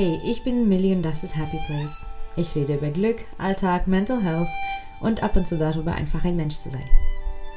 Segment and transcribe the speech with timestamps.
[0.00, 2.06] Hey, ich bin Millie und das ist Happy Place.
[2.36, 4.46] Ich rede über Glück, Alltag, Mental Health
[5.00, 6.88] und ab und zu darüber, einfach ein Mensch zu sein.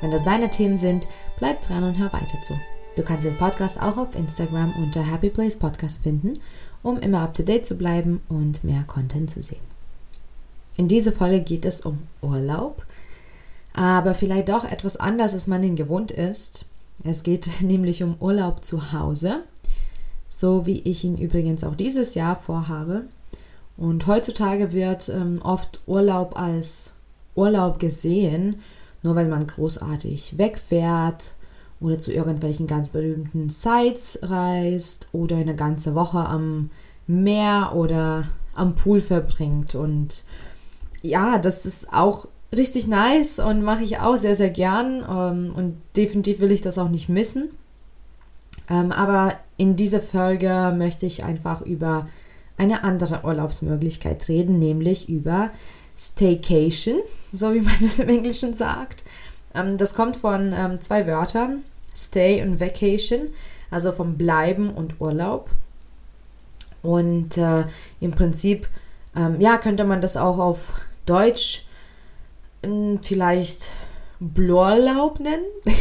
[0.02, 1.08] Wenn das deine Themen sind,
[1.38, 2.56] bleib dran und hör weiter zu.
[2.96, 6.34] Du kannst den Podcast auch auf Instagram unter Happy Place Podcast finden,
[6.82, 9.62] um immer up to date zu bleiben und mehr Content zu sehen.
[10.78, 12.84] In dieser Folge geht es um Urlaub,
[13.76, 16.66] aber vielleicht doch etwas anders, als man ihn gewohnt ist.
[17.04, 19.44] Es geht nämlich um Urlaub zu Hause
[20.34, 23.04] so wie ich ihn übrigens auch dieses Jahr vorhabe.
[23.76, 26.94] Und heutzutage wird ähm, oft Urlaub als
[27.36, 28.62] Urlaub gesehen,
[29.04, 31.36] nur weil man großartig wegfährt
[31.82, 36.70] oder zu irgendwelchen ganz berühmten Sites reist oder eine ganze Woche am
[37.08, 39.76] Meer oder am Pool verbringt.
[39.76, 40.24] Und
[41.02, 45.04] ja, das ist auch richtig nice und mache ich auch sehr, sehr gern.
[45.10, 47.50] Ähm, und definitiv will ich das auch nicht missen.
[48.70, 52.08] Ähm, aber in dieser Folge möchte ich einfach über
[52.58, 55.52] eine andere Urlaubsmöglichkeit reden, nämlich über
[55.98, 57.00] Staycation,
[57.32, 59.04] so wie man das im Englischen sagt.
[59.54, 61.64] Ähm, das kommt von ähm, zwei Wörtern,
[61.96, 63.28] Stay und Vacation,
[63.70, 65.50] also vom Bleiben und Urlaub.
[66.82, 67.66] Und äh,
[68.00, 68.68] im Prinzip,
[69.16, 70.74] ähm, ja, könnte man das auch auf
[71.06, 71.66] Deutsch
[72.62, 73.72] äh, vielleicht
[74.20, 75.46] Blurlaub nennen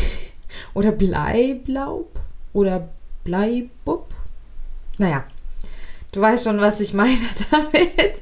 [0.74, 2.20] oder Bleiblaub
[2.52, 2.88] oder
[3.24, 4.06] Bleibub.
[4.98, 5.24] Naja,
[6.12, 7.16] du weißt schon, was ich meine
[7.50, 8.20] damit.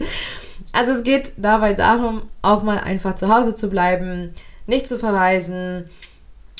[0.73, 4.35] Also es geht dabei darum, auch mal einfach zu Hause zu bleiben,
[4.67, 5.89] nicht zu verreisen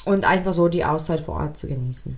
[0.05, 2.17] und einfach so die Auszeit vor Ort zu genießen.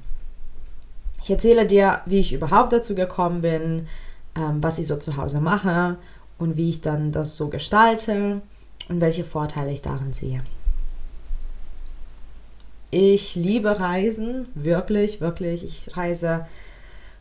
[1.23, 3.89] Ich erzähle dir, wie ich überhaupt dazu gekommen bin,
[4.37, 5.99] ähm, was ich so zu Hause mache
[6.39, 8.41] und wie ich dann das so gestalte
[8.89, 10.43] und welche Vorteile ich darin sehe.
[12.91, 15.65] Ich liebe Reisen, wirklich, wirklich.
[15.65, 16.47] Ich reise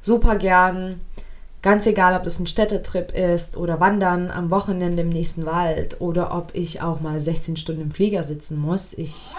[0.02, 1.02] super gern.
[1.62, 6.35] Ganz egal, ob das ein Städtetrip ist oder Wandern am Wochenende im nächsten Wald oder
[6.35, 8.94] ob ich auch mal 16 Stunden im Flieger sitzen muss.
[8.94, 9.35] Ich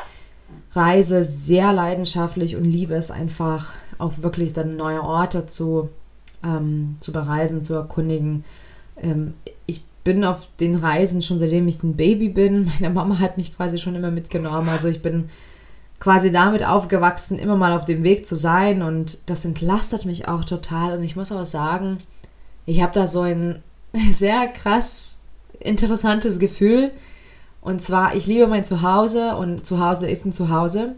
[0.72, 5.88] reise sehr leidenschaftlich und liebe es einfach, auch wirklich dann neue Orte zu,
[6.44, 8.44] ähm, zu bereisen, zu erkundigen.
[9.02, 9.34] Ähm,
[9.66, 12.70] ich bin auf den Reisen schon seitdem ich ein Baby bin.
[12.80, 14.69] Meine Mama hat mich quasi schon immer mitgenommen.
[14.69, 15.28] Also ich bin
[16.00, 18.83] quasi damit aufgewachsen, immer mal auf dem Weg zu sein.
[18.83, 20.97] Und das entlastet mich auch total.
[20.99, 21.99] Und ich muss auch sagen,
[22.66, 23.62] ich habe da so ein
[24.11, 25.31] sehr krass
[25.61, 26.91] interessantes Gefühl.
[27.61, 30.94] Und zwar, ich liebe mein Zuhause und Zuhause ist ein Zuhause,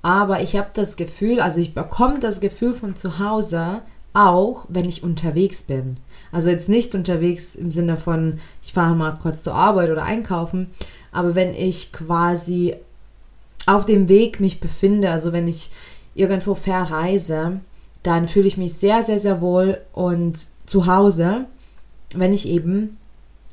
[0.00, 3.82] aber ich habe das Gefühl, also ich bekomme das Gefühl von Zuhause
[4.14, 5.98] auch, wenn ich unterwegs bin.
[6.32, 10.70] Also jetzt nicht unterwegs im Sinne von, ich fahre mal kurz zur Arbeit oder einkaufen,
[11.12, 12.76] aber wenn ich quasi
[13.68, 15.70] auf dem Weg mich befinde, also wenn ich
[16.14, 17.60] irgendwo verreise,
[18.02, 21.46] dann fühle ich mich sehr, sehr, sehr wohl und zu Hause,
[22.14, 22.96] wenn ich eben,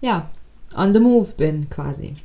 [0.02, 0.30] ja,
[0.76, 2.16] on the move bin quasi.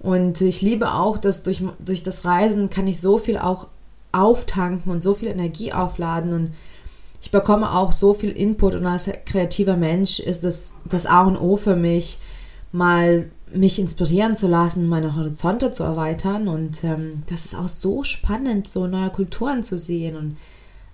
[0.00, 3.68] Und ich liebe auch, dass durch, durch das Reisen kann ich so viel auch
[4.12, 6.54] auftanken und so viel Energie aufladen und
[7.22, 11.38] ich bekomme auch so viel Input und als kreativer Mensch ist das das A und
[11.38, 12.18] O für mich,
[12.70, 16.48] mal mich inspirieren zu lassen, meine Horizonte zu erweitern.
[16.48, 20.36] Und ähm, das ist auch so spannend, so neue Kulturen zu sehen und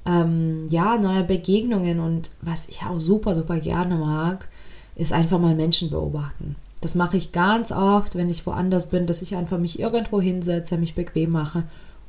[0.06, 2.00] ähm, ja, neue Begegnungen.
[2.00, 4.48] Und was ich auch super, super gerne mag,
[4.96, 6.56] ist einfach mal Menschen beobachten.
[6.80, 10.78] Das mache ich ganz oft, wenn ich woanders bin, dass ich einfach mich irgendwo hinsetze,
[10.78, 11.64] mich bequem mache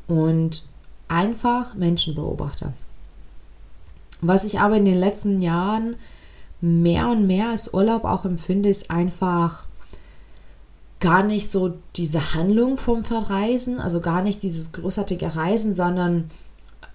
[0.07, 0.63] und
[1.07, 2.73] einfach Menschen beobachte.
[4.21, 5.95] Was ich aber in den letzten Jahren
[6.61, 9.65] mehr und mehr als Urlaub auch empfinde, ist einfach
[11.01, 16.29] gar nicht so diese Handlung vom Verreisen, also gar nicht dieses großartige Reisen, sondern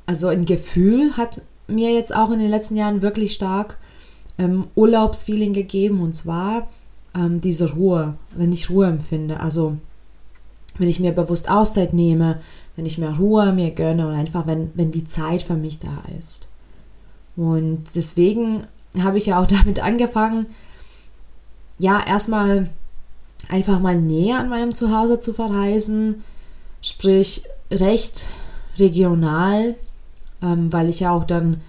[0.06, 3.76] also ein Gefühl hat mir jetzt auch in den letzten Jahren wirklich stark
[4.38, 6.68] ähm, Urlaubsfeeling gegeben und zwar
[7.14, 9.76] ähm, diese Ruhe, wenn ich Ruhe empfinde, also
[10.78, 12.40] wenn ich mir bewusst Auszeit nehme,
[12.76, 16.04] wenn ich mehr Ruhe mir gönne und einfach wenn, wenn die Zeit für mich da
[16.18, 16.46] ist.
[17.34, 18.66] Und deswegen
[19.02, 20.46] habe ich ja auch damit angefangen,
[21.78, 22.70] ja, erstmal
[23.48, 26.24] einfach mal näher an meinem Zuhause zu verreisen,
[26.82, 28.26] sprich recht
[28.78, 29.74] regional,
[30.42, 31.60] ähm, weil ich ja auch dann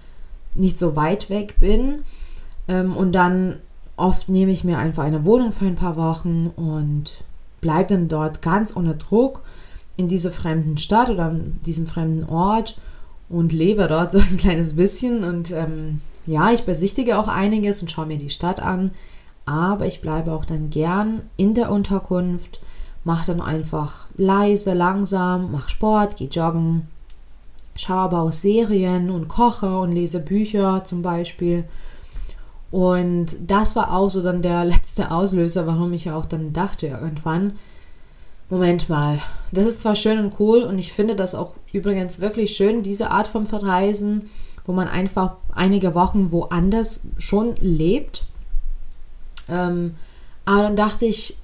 [0.54, 2.00] nicht so weit weg bin.
[2.66, 3.56] Ähm, und dann
[3.96, 7.24] oft nehme ich mir einfach eine Wohnung für ein paar Wochen und
[7.60, 9.42] bleibe dann dort ganz ohne Druck
[9.96, 12.78] in dieser fremden Stadt oder in diesem fremden Ort
[13.28, 15.24] und lebe dort so ein kleines bisschen.
[15.24, 18.92] Und ähm, ja, ich besichtige auch einiges und schaue mir die Stadt an
[19.48, 22.60] aber ich bleibe auch dann gern in der Unterkunft,
[23.04, 26.86] mache dann einfach leise, langsam, mache Sport, gehe joggen,
[27.74, 31.64] schaue aber auch Serien und koche und lese Bücher zum Beispiel.
[32.70, 37.54] Und das war auch so dann der letzte Auslöser, warum ich auch dann dachte irgendwann,
[38.50, 39.18] Moment mal,
[39.52, 43.10] das ist zwar schön und cool und ich finde das auch übrigens wirklich schön, diese
[43.10, 44.30] Art von Verreisen,
[44.64, 48.24] wo man einfach einige Wochen woanders schon lebt.
[49.48, 49.94] Ähm,
[50.44, 51.36] aber dann dachte ich,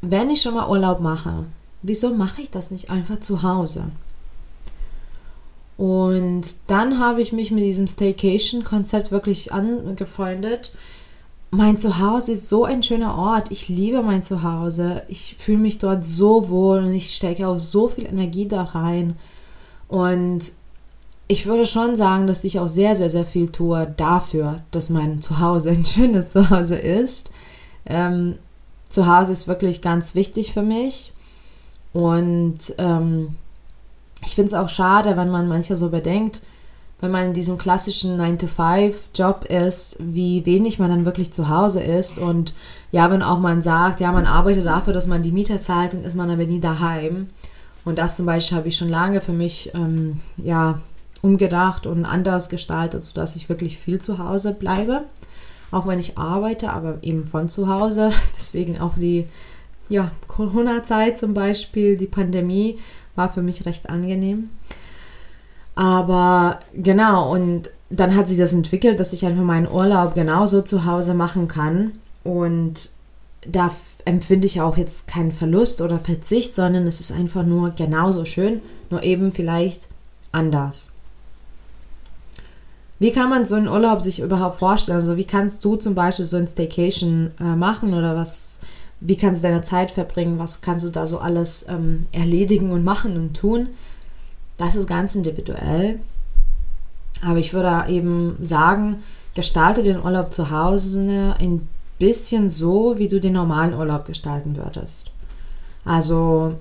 [0.00, 1.44] wenn ich schon mal Urlaub mache,
[1.82, 3.84] wieso mache ich das nicht einfach zu Hause?
[5.76, 10.72] Und dann habe ich mich mit diesem Staycation-Konzept wirklich angefreundet.
[11.50, 13.52] Mein Zuhause ist so ein schöner Ort.
[13.52, 15.02] Ich liebe mein Zuhause.
[15.06, 19.16] Ich fühle mich dort so wohl und ich stecke auch so viel Energie da rein.
[19.86, 20.40] Und
[21.28, 25.22] ich würde schon sagen, dass ich auch sehr, sehr, sehr viel tue dafür, dass mein
[25.22, 27.30] Zuhause ein schönes Zuhause ist.
[27.88, 28.36] Ähm,
[28.88, 31.12] Zuhause ist wirklich ganz wichtig für mich.
[31.92, 33.36] Und ähm,
[34.24, 36.40] ich finde es auch schade, wenn man manchmal so bedenkt,
[37.00, 42.18] wenn man in diesem klassischen 9-to-5-Job ist, wie wenig man dann wirklich zu Hause ist.
[42.18, 42.54] Und
[42.90, 46.02] ja, wenn auch man sagt, ja, man arbeitet dafür, dass man die Miete zahlt, dann
[46.02, 47.28] ist man aber nie daheim.
[47.84, 50.80] Und das zum Beispiel habe ich schon lange für mich ähm, ja,
[51.22, 55.04] umgedacht und anders gestaltet, sodass ich wirklich viel zu Hause bleibe.
[55.70, 58.10] Auch wenn ich arbeite, aber eben von zu Hause.
[58.36, 59.26] Deswegen auch die
[59.88, 62.78] ja, Corona-Zeit zum Beispiel, die Pandemie
[63.16, 64.50] war für mich recht angenehm.
[65.74, 70.84] Aber genau, und dann hat sich das entwickelt, dass ich einfach meinen Urlaub genauso zu
[70.84, 71.92] Hause machen kann.
[72.24, 72.90] Und
[73.46, 73.70] da
[74.04, 78.60] empfinde ich auch jetzt keinen Verlust oder Verzicht, sondern es ist einfach nur genauso schön,
[78.90, 79.88] nur eben vielleicht
[80.32, 80.90] anders.
[82.98, 84.96] Wie kann man so einen Urlaub sich überhaupt vorstellen?
[84.96, 88.60] Also wie kannst du zum Beispiel so ein Staycation äh, machen oder was
[89.00, 92.84] wie kannst du deine Zeit verbringen, was kannst du da so alles ähm, erledigen und
[92.84, 93.68] machen und tun.
[94.56, 96.00] Das ist ganz individuell.
[97.24, 99.02] Aber ich würde eben sagen,
[99.34, 101.68] gestalte den Urlaub zu Hause ein
[101.98, 105.10] bisschen so, wie du den normalen Urlaub gestalten würdest.
[105.84, 106.54] Also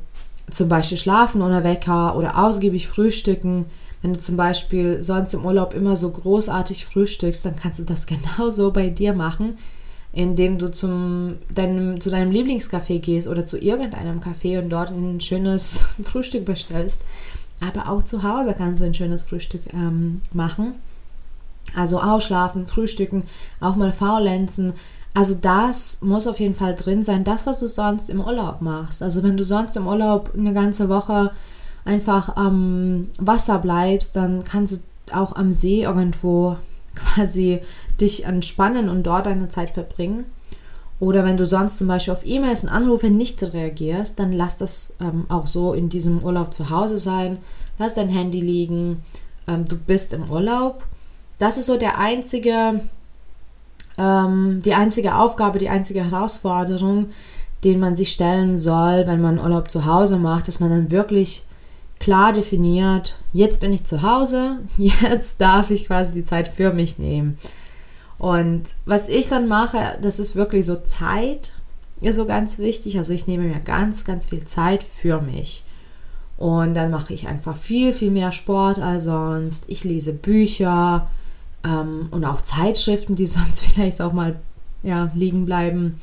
[0.50, 3.66] zum Beispiel schlafen ohne Wecker oder ausgiebig frühstücken.
[4.01, 8.05] Wenn du zum Beispiel sonst im Urlaub immer so großartig frühstückst, dann kannst du das
[8.05, 9.57] genauso bei dir machen
[10.17, 15.19] indem du zum deinem, zu deinem Lieblingscafé gehst oder zu irgendeinem Café und dort ein
[15.19, 17.05] schönes Frühstück bestellst.
[17.61, 20.73] Aber auch zu Hause kannst du ein schönes Frühstück ähm, machen.
[21.75, 23.23] Also ausschlafen, frühstücken,
[23.59, 24.73] auch mal faulenzen.
[25.13, 29.03] Also das muss auf jeden Fall drin sein, das, was du sonst im Urlaub machst.
[29.03, 31.31] Also wenn du sonst im Urlaub eine ganze Woche
[31.88, 36.57] einfach am Wasser bleibst, dann kannst du auch am See irgendwo
[36.95, 37.62] quasi
[38.00, 40.25] dich entspannen und dort deine Zeit verbringen.
[41.00, 44.95] Oder wenn du sonst zum Beispiel auf E-Mails und Anrufe nicht reagierst, dann lass das
[45.00, 47.38] ähm, auch so in diesem Urlaub zu Hause sein.
[47.78, 49.04] Lass dein Handy liegen.
[49.48, 50.84] Ähm, du bist im Urlaub.
[51.38, 52.81] Das ist so der einzige,
[54.00, 57.12] ähm, die einzige Aufgabe, die einzige Herausforderung,
[57.63, 61.44] den man sich stellen soll, wenn man Urlaub zu Hause macht, dass man dann wirklich
[61.99, 66.97] klar definiert, jetzt bin ich zu Hause, jetzt darf ich quasi die Zeit für mich
[66.99, 67.38] nehmen.
[68.17, 71.51] Und was ich dann mache, das ist wirklich so Zeit,
[72.01, 72.97] ist so ganz wichtig.
[72.97, 75.63] Also ich nehme mir ganz, ganz viel Zeit für mich.
[76.38, 79.65] Und dann mache ich einfach viel, viel mehr Sport als sonst.
[79.67, 81.07] Ich lese Bücher
[81.63, 84.39] ähm, und auch Zeitschriften, die sonst vielleicht auch mal
[84.83, 86.00] ja, liegen bleiben.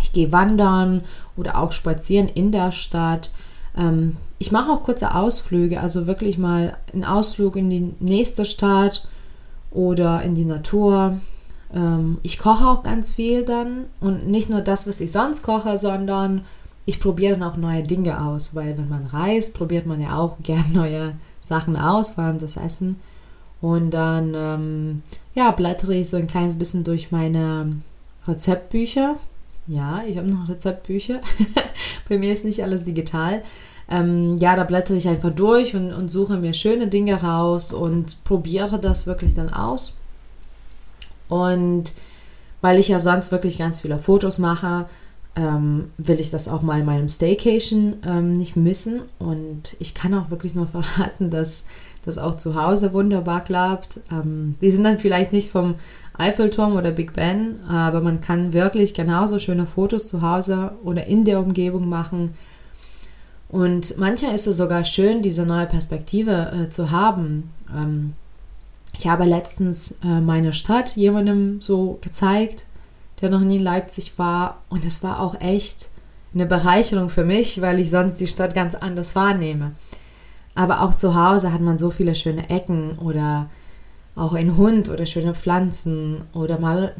[0.00, 1.02] Ich gehe wandern
[1.36, 3.30] oder auch spazieren in der Stadt.
[3.76, 9.06] Ähm, ich mache auch kurze Ausflüge, also wirklich mal einen Ausflug in die nächste Stadt
[9.70, 11.20] oder in die Natur.
[11.74, 15.76] Ähm, ich koche auch ganz viel dann und nicht nur das, was ich sonst koche,
[15.76, 16.44] sondern
[16.86, 20.36] ich probiere dann auch neue Dinge aus, weil wenn man reist, probiert man ja auch
[20.42, 22.96] gern neue Sachen aus, vor allem das Essen.
[23.60, 25.02] Und dann, ähm,
[25.34, 27.80] ja, blättere ich so ein kleines bisschen durch meine
[28.26, 29.16] Rezeptbücher.
[29.66, 31.20] Ja, ich habe noch Rezeptbücher.
[32.08, 33.42] Bei mir ist nicht alles digital
[33.90, 38.22] ähm, ja, da blättere ich einfach durch und, und suche mir schöne Dinge raus und
[38.24, 39.94] probiere das wirklich dann aus.
[41.28, 41.94] Und
[42.60, 44.86] weil ich ja sonst wirklich ganz viele Fotos mache,
[45.36, 49.02] ähm, will ich das auch mal in meinem Staycation ähm, nicht missen.
[49.18, 51.64] Und ich kann auch wirklich nur verraten, dass
[52.04, 54.00] das auch zu Hause wunderbar klappt.
[54.10, 55.76] Ähm, die sind dann vielleicht nicht vom
[56.16, 61.24] Eiffelturm oder Big Ben, aber man kann wirklich genauso schöne Fotos zu Hause oder in
[61.24, 62.34] der Umgebung machen
[63.48, 67.50] und manchmal ist es sogar schön, diese neue Perspektive äh, zu haben.
[67.74, 68.14] Ähm,
[68.96, 72.66] ich habe letztens äh, meine Stadt jemandem so gezeigt,
[73.20, 74.62] der noch nie in Leipzig war.
[74.68, 75.88] Und es war auch echt
[76.34, 79.72] eine Bereicherung für mich, weil ich sonst die Stadt ganz anders wahrnehme.
[80.54, 83.48] Aber auch zu Hause hat man so viele schöne Ecken oder
[84.14, 86.94] auch ein Hund oder schöne Pflanzen oder mal,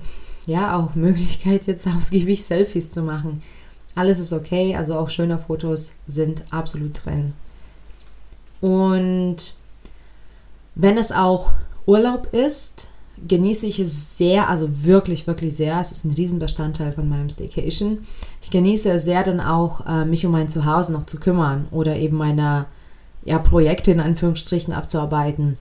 [0.47, 3.43] ja, auch Möglichkeit jetzt ausgiebig Selfies zu machen.
[3.99, 7.33] Alles ist okay, also auch schöne Fotos sind absolut drin.
[8.61, 9.55] Und
[10.77, 11.51] wenn es auch
[11.85, 12.91] Urlaub ist,
[13.27, 15.81] genieße ich es sehr, also wirklich, wirklich sehr.
[15.81, 18.07] Es ist ein Riesenbestandteil von meinem Staycation.
[18.41, 21.97] Ich genieße es sehr, dann auch äh, mich um mein Zuhause noch zu kümmern oder
[21.97, 22.67] eben meine
[23.25, 25.59] ja, Projekte in Anführungsstrichen abzuarbeiten.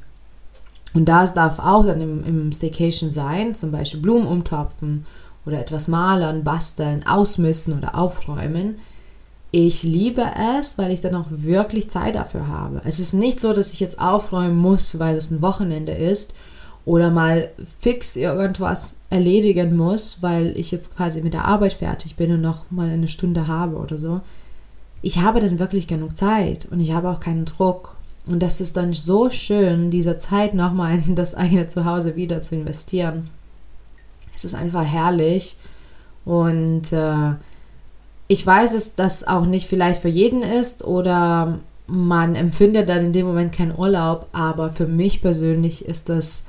[0.94, 5.08] Und das darf auch dann im, im Staycation sein, zum Beispiel Blumen umtopfen
[5.48, 8.80] oder etwas malen, basteln, ausmisten oder aufräumen.
[9.52, 10.24] Ich liebe
[10.60, 12.82] es, weil ich dann auch wirklich Zeit dafür habe.
[12.84, 16.34] Es ist nicht so, dass ich jetzt aufräumen muss, weil es ein Wochenende ist
[16.84, 17.50] oder mal
[17.80, 22.70] fix irgendwas erledigen muss, weil ich jetzt quasi mit der Arbeit fertig bin und noch
[22.70, 24.22] mal eine Stunde habe oder so.
[25.02, 27.96] Ich habe dann wirklich genug Zeit und ich habe auch keinen Druck.
[28.26, 32.56] Und das ist dann so schön, diese Zeit nochmal in das eigene Zuhause wieder zu
[32.56, 33.30] investieren.
[34.38, 35.58] Es ist einfach herrlich.
[36.26, 37.34] Und äh,
[38.28, 43.14] ich weiß, dass das auch nicht vielleicht für jeden ist oder man empfindet dann in
[43.14, 46.44] dem Moment keinen Urlaub, aber für mich persönlich ist das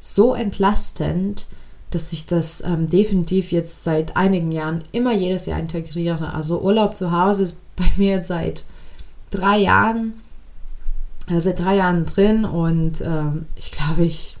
[0.00, 1.46] so entlastend,
[1.90, 6.34] dass ich das ähm, definitiv jetzt seit einigen Jahren immer jedes Jahr integriere.
[6.34, 8.64] Also Urlaub zu Hause ist bei mir jetzt seit
[9.30, 10.14] drei Jahren,
[11.28, 14.36] äh, seit drei Jahren drin und ähm, ich glaube, ich,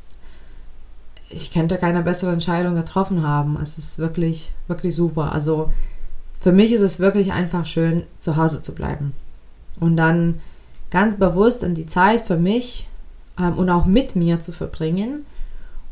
[1.34, 3.58] ich könnte keine bessere Entscheidung getroffen haben.
[3.60, 5.32] Es ist wirklich, wirklich super.
[5.32, 5.72] Also
[6.38, 9.12] für mich ist es wirklich einfach schön, zu Hause zu bleiben.
[9.80, 10.40] Und dann
[10.90, 12.88] ganz bewusst in die Zeit für mich
[13.38, 15.26] ähm, und auch mit mir zu verbringen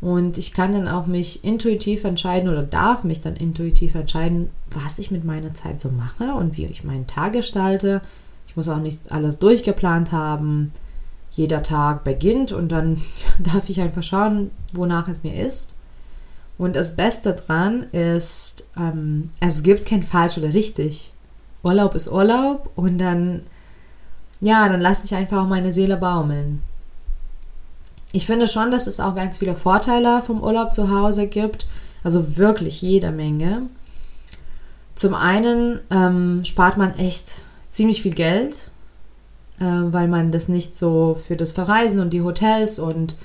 [0.03, 4.99] und ich kann dann auch mich intuitiv entscheiden oder darf mich dann intuitiv entscheiden, was
[4.99, 8.01] ich mit meiner Zeit so mache und wie ich meinen Tag gestalte.
[8.45, 10.73] Ich muss auch nicht alles durchgeplant haben.
[11.33, 13.01] Jeder Tag beginnt und dann
[13.39, 15.73] darf ich einfach schauen, wonach es mir ist.
[16.57, 21.13] Und das Beste dran ist, ähm, es gibt kein falsch oder richtig.
[21.63, 23.43] Urlaub ist Urlaub und dann,
[24.39, 26.61] ja, dann lasse ich einfach meine Seele baumeln
[28.15, 31.65] ich finde schon, dass es auch ganz viele Vorteile vom Urlaub zu Hause gibt.
[32.03, 33.63] Also wirklich jede Menge.
[34.95, 38.69] Zum einen ähm, spart man echt ziemlich viel Geld,
[39.63, 43.15] äh, weil man das nicht so für das Verreisen und die Hotels und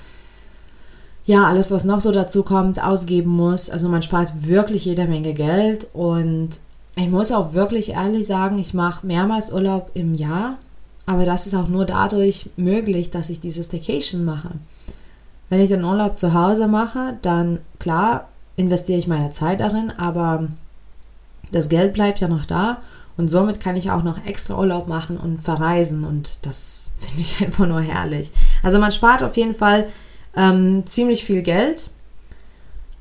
[1.25, 3.69] ja, alles, was noch so dazu kommt, ausgeben muss.
[3.69, 6.59] Also man spart wirklich jede Menge Geld und
[6.95, 10.57] ich muss auch wirklich ehrlich sagen, ich mache mehrmals Urlaub im Jahr,
[11.05, 14.51] aber das ist auch nur dadurch möglich, dass ich dieses Staycation mache.
[15.49, 20.47] Wenn ich den Urlaub zu Hause mache, dann klar investiere ich meine Zeit darin, aber
[21.51, 22.77] das Geld bleibt ja noch da
[23.19, 27.41] und somit kann ich auch noch extra Urlaub machen und verreisen und das finde ich
[27.41, 28.31] einfach nur herrlich.
[28.63, 29.89] Also man spart auf jeden Fall
[30.37, 31.89] ähm, ziemlich viel Geld.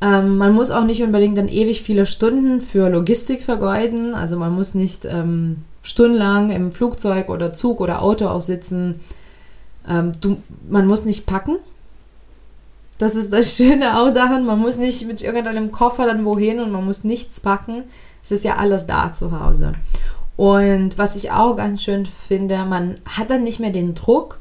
[0.00, 4.14] Ähm, man muss auch nicht unbedingt dann ewig viele Stunden für Logistik vergeuden.
[4.14, 8.98] Also man muss nicht ähm, stundenlang im Flugzeug oder Zug oder Auto auch sitzen.
[9.88, 11.58] Ähm, du, man muss nicht packen.
[12.98, 16.72] Das ist das Schöne auch daran, man muss nicht mit irgendeinem Koffer dann wohin und
[16.72, 17.84] man muss nichts packen.
[18.28, 19.72] Es ist ja alles da zu Hause.
[20.36, 24.38] Und was ich auch ganz schön finde, man hat dann nicht mehr den Druck,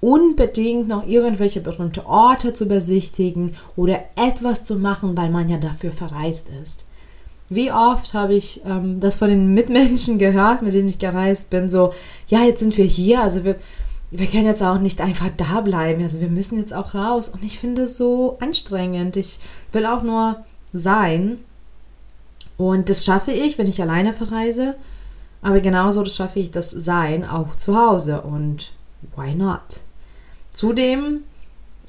[0.00, 5.92] unbedingt noch irgendwelche berühmte Orte zu besichtigen oder etwas zu machen, weil man ja dafür
[5.92, 6.84] verreist ist.
[7.48, 11.68] Wie oft habe ich ähm, das von den Mitmenschen gehört, mit denen ich gereist bin,
[11.68, 11.92] so,
[12.26, 13.56] ja, jetzt sind wir hier, also wir,
[14.10, 16.02] wir können jetzt auch nicht einfach da bleiben.
[16.02, 17.28] Also wir müssen jetzt auch raus.
[17.28, 19.16] Und ich finde es so anstrengend.
[19.16, 19.38] Ich
[19.72, 21.38] will auch nur sein.
[22.60, 24.74] Und das schaffe ich, wenn ich alleine verreise.
[25.40, 28.20] Aber genauso schaffe ich das Sein auch zu Hause.
[28.20, 28.74] Und
[29.16, 29.80] why not?
[30.52, 31.20] Zudem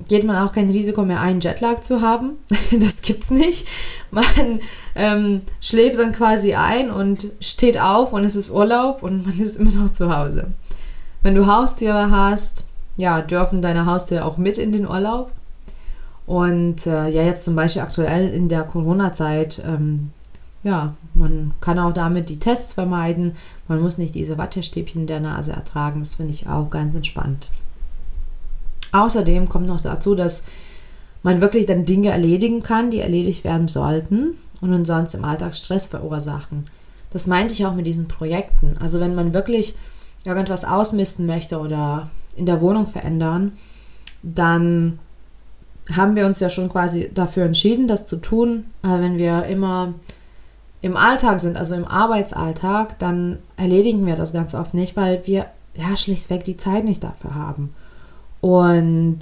[0.08, 2.38] geht man auch kein Risiko mehr ein, Jetlag zu haben.
[2.80, 3.68] das gibt's nicht.
[4.12, 4.62] Man
[4.96, 9.58] ähm, schläft dann quasi ein und steht auf und es ist Urlaub und man ist
[9.58, 10.54] immer noch zu Hause.
[11.22, 12.64] Wenn du Haustiere hast,
[12.96, 15.32] ja, dürfen deine Haustiere auch mit in den Urlaub.
[16.26, 20.12] Und äh, ja, jetzt zum Beispiel aktuell in der Corona-Zeit, ähm,
[20.64, 23.36] ja, man kann auch damit die Tests vermeiden.
[23.68, 26.00] Man muss nicht diese Wattestäbchen in der Nase ertragen.
[26.00, 27.50] Das finde ich auch ganz entspannt.
[28.92, 30.44] Außerdem kommt noch dazu, dass
[31.24, 35.56] man wirklich dann Dinge erledigen kann, die erledigt werden sollten und uns sonst im Alltag
[35.56, 36.66] Stress verursachen.
[37.12, 38.78] Das meinte ich auch mit diesen Projekten.
[38.80, 39.76] Also wenn man wirklich
[40.24, 43.54] irgendwas ausmisten möchte oder in der Wohnung verändern,
[44.24, 45.00] dann
[45.92, 48.66] haben wir uns ja schon quasi dafür entschieden, das zu tun.
[48.82, 49.94] Aber wenn wir immer
[50.82, 55.46] im Alltag sind, also im Arbeitsalltag, dann erledigen wir das ganz oft nicht, weil wir
[55.76, 57.74] ja schlichtweg die Zeit nicht dafür haben.
[58.42, 59.20] Und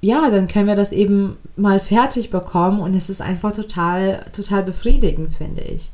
[0.00, 4.62] ja, dann können wir das eben mal fertig bekommen und es ist einfach total, total
[4.62, 5.90] befriedigend, finde ich.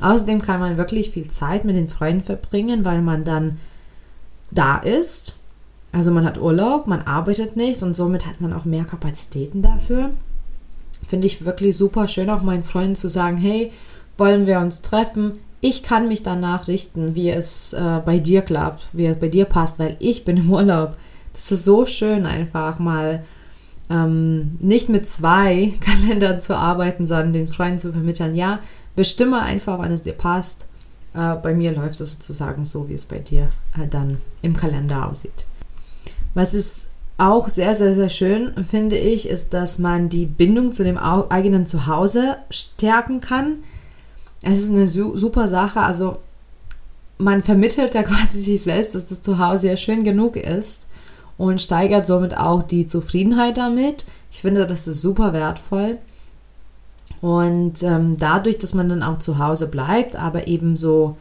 [0.00, 3.58] Außerdem kann man wirklich viel Zeit mit den Freunden verbringen, weil man dann
[4.50, 5.36] da ist.
[5.92, 10.10] Also man hat Urlaub, man arbeitet nicht und somit hat man auch mehr Kapazitäten dafür.
[11.06, 13.72] Finde ich wirklich super schön, auch meinen Freunden zu sagen, hey,
[14.16, 15.38] wollen wir uns treffen?
[15.60, 19.44] Ich kann mich danach richten, wie es äh, bei dir klappt, wie es bei dir
[19.44, 20.96] passt, weil ich bin im Urlaub.
[21.32, 23.24] Das ist so schön, einfach mal
[23.90, 28.60] ähm, nicht mit zwei Kalendern zu arbeiten, sondern den Freunden zu vermitteln, ja,
[28.94, 30.66] bestimme einfach, wann es dir passt.
[31.14, 35.08] Äh, bei mir läuft es sozusagen so, wie es bei dir äh, dann im Kalender
[35.08, 35.46] aussieht.
[36.34, 36.85] Was ist
[37.18, 41.64] auch sehr, sehr, sehr schön, finde ich, ist, dass man die Bindung zu dem eigenen
[41.64, 43.64] Zuhause stärken kann.
[44.42, 45.80] Es ist eine super Sache.
[45.80, 46.18] Also
[47.18, 50.88] man vermittelt ja quasi sich selbst, dass das Zuhause ja schön genug ist
[51.38, 54.06] und steigert somit auch die Zufriedenheit damit.
[54.30, 55.98] Ich finde, das ist super wertvoll.
[57.22, 61.16] Und ähm, dadurch, dass man dann auch zu Hause bleibt, aber eben so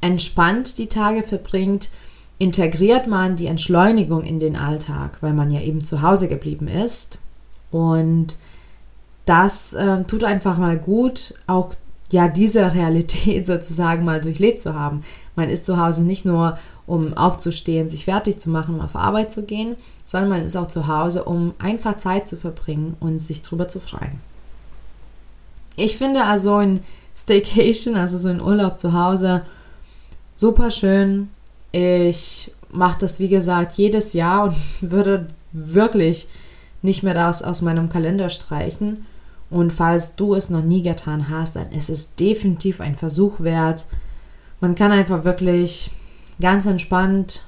[0.00, 1.90] entspannt die Tage verbringt,
[2.38, 7.18] integriert man die Entschleunigung in den Alltag, weil man ja eben zu Hause geblieben ist.
[7.70, 8.36] Und
[9.24, 11.74] das äh, tut einfach mal gut, auch
[12.10, 15.02] ja diese Realität sozusagen mal durchlebt zu haben.
[15.36, 19.30] Man ist zu Hause nicht nur, um aufzustehen, sich fertig zu machen, um auf Arbeit
[19.30, 23.42] zu gehen, sondern man ist auch zu Hause, um einfach Zeit zu verbringen und sich
[23.42, 24.20] drüber zu freuen.
[25.76, 26.80] Ich finde also ein
[27.14, 29.42] Staycation, also so ein Urlaub zu Hause,
[30.34, 31.28] super schön.
[31.72, 36.28] Ich mache das, wie gesagt, jedes Jahr und würde wirklich
[36.82, 39.06] nicht mehr das aus meinem Kalender streichen.
[39.50, 43.86] Und falls du es noch nie getan hast, dann ist es definitiv ein Versuch wert.
[44.60, 45.90] Man kann einfach wirklich
[46.40, 47.42] ganz entspannt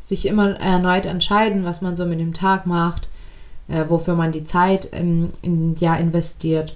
[0.00, 3.08] sich immer erneut entscheiden, was man so mit dem Tag macht,
[3.68, 6.74] äh, wofür man die Zeit im, im Jahr investiert.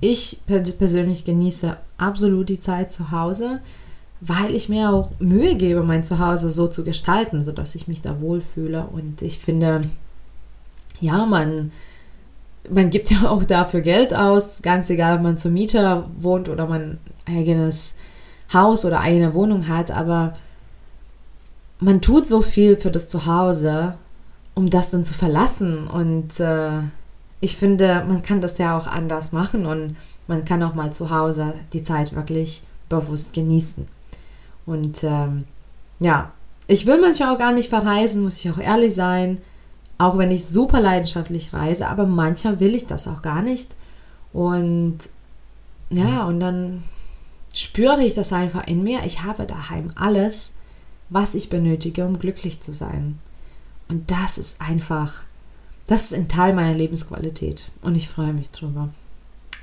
[0.00, 3.60] Ich persönlich genieße absolut die Zeit zu Hause,
[4.24, 8.20] weil ich mir auch Mühe gebe, mein Zuhause so zu gestalten, sodass ich mich da
[8.20, 8.86] wohlfühle.
[8.92, 9.82] Und ich finde,
[11.00, 11.72] ja, man
[12.70, 16.66] man gibt ja auch dafür Geld aus, ganz egal, ob man zur Mieter wohnt oder
[16.66, 17.96] man eigenes
[18.52, 20.36] Haus oder eigene Wohnung hat, aber
[21.80, 23.94] man tut so viel für das Zuhause,
[24.54, 25.88] um das dann zu verlassen.
[25.88, 26.82] Und äh,
[27.40, 29.96] ich finde, man kann das ja auch anders machen und
[30.28, 33.88] man kann auch mal zu Hause die Zeit wirklich bewusst genießen.
[34.66, 35.44] Und ähm,
[35.98, 36.32] ja,
[36.66, 39.38] ich will manchmal auch gar nicht verreisen, muss ich auch ehrlich sein.
[39.98, 43.76] Auch wenn ich super leidenschaftlich reise, aber manchmal will ich das auch gar nicht.
[44.32, 44.98] Und
[45.90, 46.82] ja, und dann
[47.54, 49.04] spüre ich das einfach in mir.
[49.04, 50.54] Ich habe daheim alles,
[51.08, 53.18] was ich benötige, um glücklich zu sein.
[53.88, 55.22] Und das ist einfach,
[55.86, 57.70] das ist ein Teil meiner Lebensqualität.
[57.82, 58.88] Und ich freue mich drüber.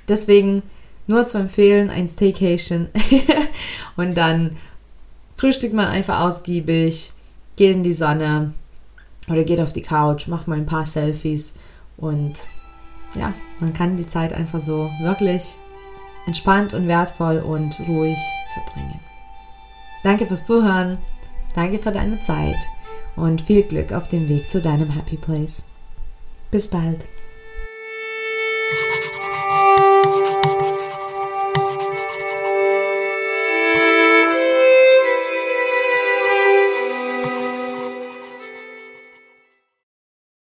[0.07, 0.62] Deswegen
[1.07, 2.89] nur zu empfehlen, ein Staycation.
[3.97, 4.55] und dann
[5.39, 7.13] frühstückt man einfach ausgiebig,
[7.56, 8.54] geht in die Sonne,
[9.30, 11.54] oder geht auf die Couch, macht mal ein paar Selfies
[11.95, 12.34] und
[13.15, 15.56] ja, man kann die Zeit einfach so wirklich
[16.25, 18.17] entspannt und wertvoll und ruhig
[18.54, 18.99] verbringen.
[20.04, 20.97] Danke fürs Zuhören,
[21.56, 22.58] danke für deine Zeit
[23.15, 25.63] und viel Glück auf dem Weg zu deinem Happy Place.
[26.52, 27.06] Bis bald.